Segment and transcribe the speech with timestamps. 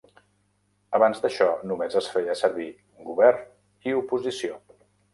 [0.99, 2.69] Abans d'això, només es feia servir
[3.13, 3.49] "Govern"
[3.91, 4.63] i "Oposició".